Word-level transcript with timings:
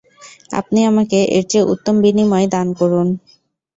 আপনি 0.59 0.79
আমাকে 0.85 1.17
এর 1.35 1.43
চেয়ে 1.51 1.69
উত্তম 1.73 1.95
বিনিময় 2.03 2.47
দান 2.53 2.67
করুন। 2.79 3.07